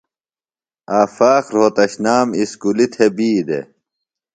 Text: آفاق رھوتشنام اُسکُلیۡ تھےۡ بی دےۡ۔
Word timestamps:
آفاق 1.01 1.45
رھوتشنام 1.55 2.27
اُسکُلیۡ 2.39 2.91
تھےۡ 2.93 3.11
بی 3.15 3.29
دےۡ۔ 3.47 3.65